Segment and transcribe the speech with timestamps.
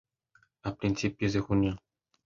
[0.63, 1.77] A principios de junio.